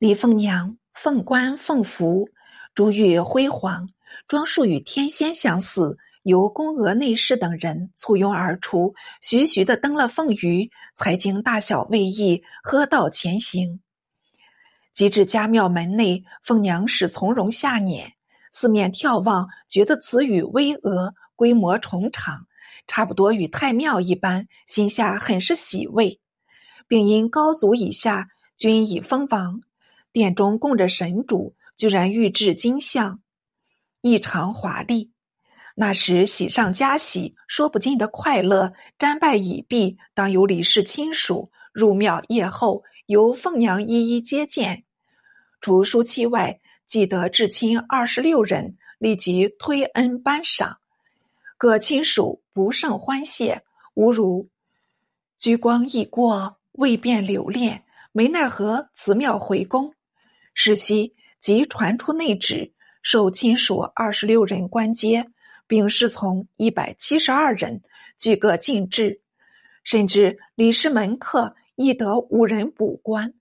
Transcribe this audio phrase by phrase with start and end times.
[0.00, 2.28] 李凤娘凤冠凤服，
[2.74, 3.88] 珠玉辉煌，
[4.26, 5.96] 装束与天仙相似。
[6.24, 13.78] 由宫娥内侍等人簇拥而出，徐徐的登了凤舆，才经大小卫役，喝道前行。
[14.94, 18.06] 及至家庙门内，凤娘始从容下辇，
[18.52, 22.46] 四面眺望，觉得此宇巍峨，规模重长，
[22.86, 26.18] 差不多与太庙一般，心下很是喜慰，
[26.88, 29.60] 并因高祖以下均已封王，
[30.14, 33.20] 殿中供着神主，居然御制金像，
[34.00, 35.10] 异常华丽。
[35.74, 38.72] 那时喜上加喜，说不尽的快乐。
[38.96, 44.84] 瞻拜已毕，当有李氏亲属入庙谒后，由凤娘一一接见。
[45.60, 50.78] 除叔妻外，既得至亲二十六人，立即推恩颁赏。
[51.58, 54.48] 各亲属不胜欢谢，吾如
[55.40, 59.92] 居光易过，未便留恋，没奈何辞庙回宫。
[60.54, 62.72] 是夕即传出内旨，
[63.02, 65.26] 受亲属二十六人官阶。
[65.66, 67.80] 并侍从一百七十二人，
[68.18, 69.22] 俱各进制，
[69.82, 73.32] 甚至李氏门客亦得五人补官。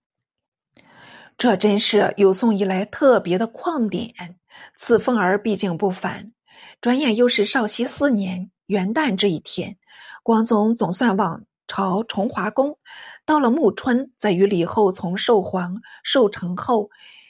[1.37, 4.37] 这真是有宋以来特别的旷典。
[4.77, 6.31] 此凤儿毕竟不凡。
[6.79, 9.75] 转眼又是绍熙四年元旦这一天，
[10.23, 12.77] 光宗总算往朝崇华宫。
[13.25, 16.89] 到了暮春，在与李后从寿皇寿成后，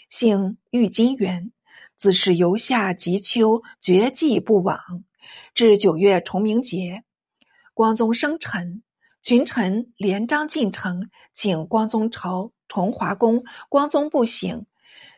[0.09, 1.52] 幸玉金园。
[1.98, 4.78] 自是由夏及秋，绝迹不往。
[5.53, 7.03] 至九月重明节，
[7.73, 8.84] 光宗生辰，
[9.22, 13.44] 群臣连章进城，请光宗朝崇华宫。
[13.70, 14.66] 光宗不省，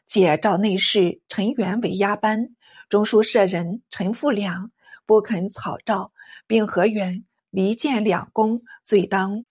[0.06, 2.50] 解召内侍陈元为押班，
[2.88, 4.72] 中书舍人陈复良
[5.08, 6.12] 不肯草诏，
[6.46, 7.26] 并和元
[7.56, 9.46] 离间两宫，罪当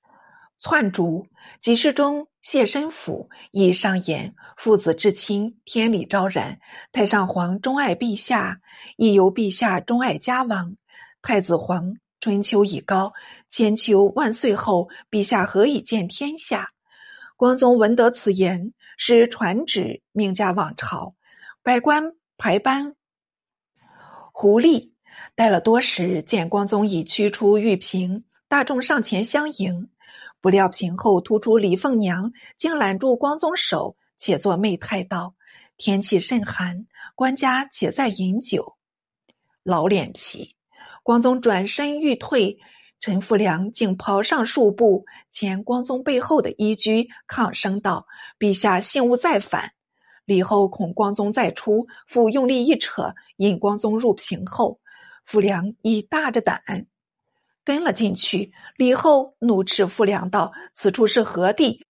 [0.58, 1.26] 篡逐。
[1.62, 2.28] 几事中。
[2.44, 6.60] 谢申府亦上言父子至亲，天理昭然。
[6.92, 8.60] 太上皇钟爱陛下，
[8.98, 10.76] 亦由陛下钟爱家王。
[11.22, 13.14] 太子皇春秋已高，
[13.48, 16.68] 千秋万岁后，陛下何以见天下？
[17.34, 21.14] 光宗闻得此言，是传旨命驾往朝，
[21.62, 22.94] 百官排班。
[24.34, 24.93] 胡立
[25.34, 29.88] 待了多时，见光宗已驱出玉屏，大众上前相迎。
[30.40, 35.34] 不料屏后突出李凤娘，竟揽住光宗手，且作媚态道
[35.78, 38.76] ：“天气甚寒，官家且在饮酒。”
[39.64, 40.54] 老脸皮，
[41.02, 42.58] 光宗转身欲退，
[43.00, 48.06] 陈福良竟跑上数步，前光宗背后的衣裾，抗声道
[48.38, 49.72] ：“陛下信物再返。”
[50.26, 54.78] 李后恐光宗再出，复用力一扯，引光宗入屏后。
[55.24, 56.62] 傅良已大着胆。
[57.64, 61.86] 跟了进去，李后怒斥傅良道：“此处是何地？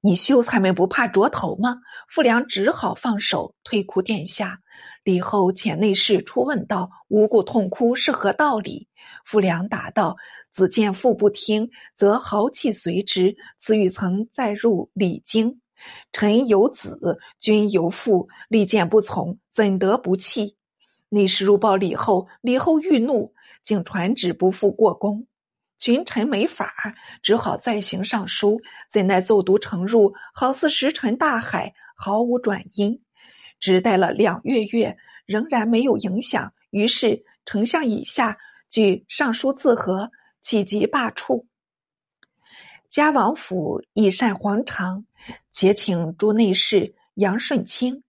[0.00, 1.76] 你秀才们不怕着头吗？”
[2.10, 4.58] 傅良只好放手，退哭殿下。
[5.04, 8.88] 李后遣内侍出问道：“无故痛哭是何道理？”
[9.24, 10.16] 傅良答道
[10.50, 13.36] ：“子见父不听，则豪气随之。
[13.60, 15.60] 此语曾载入礼经。
[16.10, 20.56] 臣有子，君有父，立见不从，怎得不气？”
[21.12, 23.32] 内侍入报李后，李后愈怒。
[23.62, 25.24] 竟传旨不复过宫，
[25.78, 26.74] 群臣没法，
[27.22, 28.60] 只好再行上书。
[28.90, 33.00] 怎奈奏读呈入，好似石沉大海，毫无转音。
[33.60, 34.96] 只待了两月月，
[35.26, 36.52] 仍然没有影响。
[36.70, 38.36] 于是丞相以下
[38.68, 41.44] 据上书自和，气急罢黜。
[42.90, 45.06] 嘉王府以善皇常，
[45.52, 48.02] 且请诸内侍杨顺清、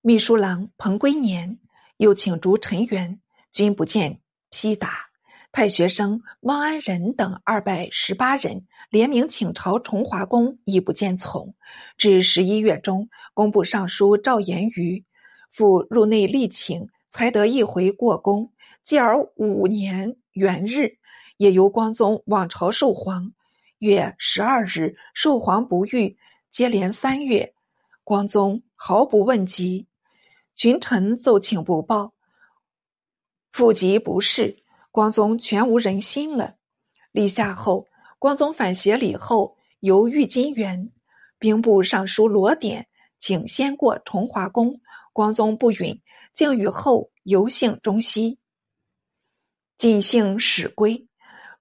[0.00, 1.58] 秘书郎彭归年，
[2.00, 3.20] 又请逐陈元，
[3.52, 4.20] 均不见。
[4.48, 5.10] 批答，
[5.52, 11.54] 太学生汪安仁等二百十八人联名请朝崇华宫，亦不见从。
[11.98, 15.04] 至十一月中，工部尚书赵延瑜
[15.50, 18.50] 复入内力请，才得一回过宫。
[18.82, 20.96] 继而五年元日，
[21.36, 23.30] 也由光宗往朝受皇。
[23.80, 26.16] 月十二日，受皇不遇，
[26.50, 27.52] 接连三月，
[28.04, 29.86] 光宗毫不问及，
[30.60, 32.12] 群臣奏请不报。
[33.50, 36.56] 父疾不适，光宗全无人心了。
[37.12, 37.86] 立夏后，
[38.18, 40.92] 光宗反协礼后由御金园，
[41.38, 44.78] 兵部尚书罗典请先过崇华宫，
[45.14, 45.98] 光宗不允，
[46.34, 48.38] 竟与后游幸中西。
[49.78, 51.08] 尽兴始归，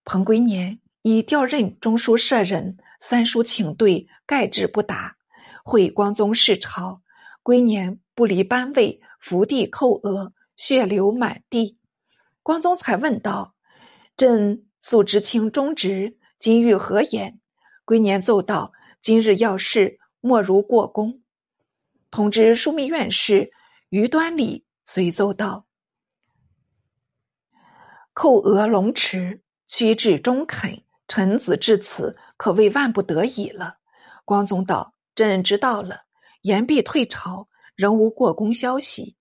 [0.04, 5.16] 彭归年已调任中书舍人，三书请对，盖至不达。
[5.64, 7.02] 会光宗视朝，
[7.50, 11.80] 归年不离班位，伏地叩额，血流满地。
[12.44, 13.56] 光宗才问道
[14.16, 17.40] ：“朕素知卿忠直，今欲何言？”
[17.86, 21.24] 归年奏道：“今日要事，莫如过公。
[22.12, 23.50] 同知枢密院事
[23.90, 25.66] 于端礼随奏道
[28.14, 33.80] ：“叩额龙池，屈至中肯，臣子至此，可谓万不得已了。”
[34.24, 36.04] 光宗道：“朕知道了，
[36.42, 39.16] 言必退朝，仍无过宫消息。”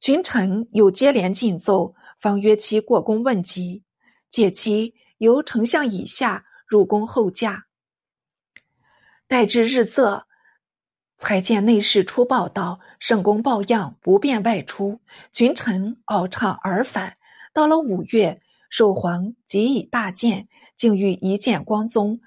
[0.00, 3.82] 群臣又接连进奏，方约期过宫问疾，
[4.28, 7.64] 借期由丞相以下入宫候驾。
[9.26, 10.24] 待至日仄。
[11.16, 15.00] 才见内侍出报道，圣公抱恙，不便外出。
[15.32, 17.16] 群臣傲畅而返。
[17.52, 22.20] 到了五月，寿皇即以大见，竟欲一见光宗。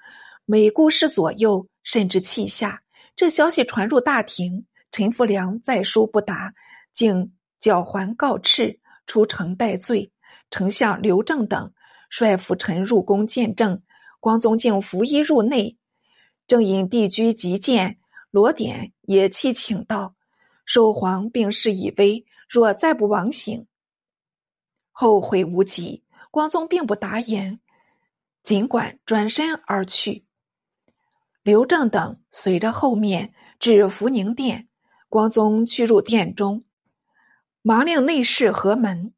[0.46, 2.82] 每顾视左右，甚至泣下。
[3.18, 6.54] 这消息传入大庭，陈福良再书不达，
[6.92, 8.78] 竟缴还告敕，
[9.08, 10.12] 出城戴罪。
[10.52, 11.72] 丞相刘正等
[12.08, 13.82] 率辅臣入宫见证，
[14.20, 15.76] 光宗竟拂衣入内，
[16.46, 17.98] 正因帝居极见。
[18.30, 20.14] 罗典也泣请道
[20.64, 23.66] ：“寿皇病势已危，若再不王醒，
[24.92, 27.58] 后悔无及。”光宗并不答言，
[28.44, 30.27] 尽管转身而去。
[31.48, 34.68] 刘正等随着后面至福宁殿，
[35.08, 36.62] 光宗去入殿中，
[37.62, 39.14] 忙令内侍合门。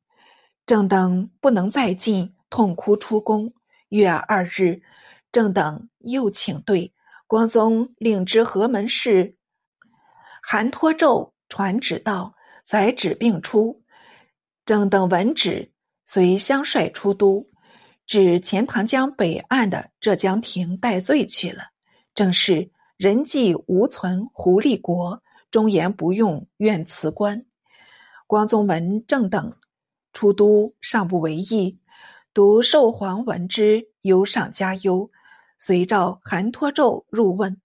[0.64, 3.52] 正等不能再进，痛哭出宫。
[3.88, 4.80] 月二日，
[5.32, 6.94] 正等又请对。
[7.26, 9.34] 光宗令知河门事，
[10.40, 13.82] 韩托胄传旨道：“载旨并出。”
[14.64, 15.72] 正等闻旨，
[16.04, 17.50] 随相率出都，
[18.06, 21.70] 至钱塘江北岸的浙江亭戴罪去了。
[22.20, 27.46] 正是人迹无存，狐狸国忠言不用，愿辞官。
[28.26, 29.56] 光宗闻正等
[30.12, 31.80] 出都，尚不为意，
[32.34, 35.10] 独寿皇闻之，忧上加忧。
[35.56, 37.58] 遂召韩托胄入问，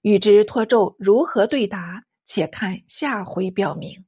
[0.00, 4.04] 欲知托胄如何对答，且看下回表明。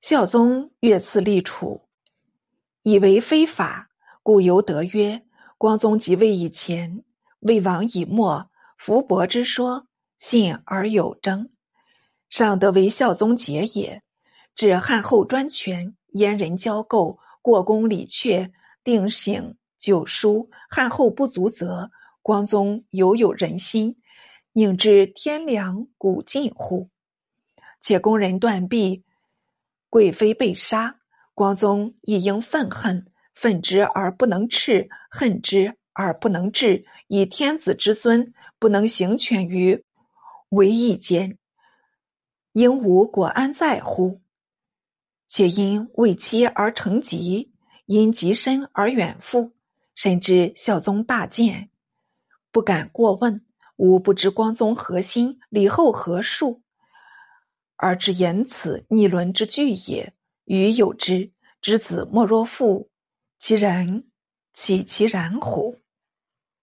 [0.00, 1.82] 孝宗越次立储，
[2.84, 3.90] 以为非法，
[4.22, 5.26] 故由得曰：
[5.58, 7.04] 光宗即位以前，
[7.40, 9.86] 魏王以末，伏伯之说，
[10.18, 11.50] 信而有征，
[12.28, 14.02] 尚得为孝宗节也。
[14.56, 18.50] 至汉后专权，阉人交构，过宫礼阙，
[18.82, 19.54] 定省。
[19.78, 23.96] 九书汉后不足则，光宗犹有人心，
[24.52, 26.88] 宁知天良古尽乎？
[27.80, 29.04] 且宫人断臂，
[29.88, 30.98] 贵妃被杀，
[31.32, 33.06] 光宗亦应愤恨，
[33.36, 39.84] 愤之而不能斥，恨之而不能治，以天子之尊，不能行权于
[40.50, 41.36] 为义间，
[42.52, 44.20] 应无果安在乎？
[45.26, 47.52] 且因为妻而成疾，
[47.86, 49.50] 因疾身而远赴。
[49.96, 51.70] 深知孝宗大见，
[52.52, 53.44] 不敢过问。
[53.74, 56.62] 吾不知光宗何心，李后何术，
[57.74, 60.14] 而知言此逆伦之句也。
[60.44, 62.88] 余有之，之子莫若父，
[63.40, 64.04] 其然，
[64.54, 65.80] 岂其然乎？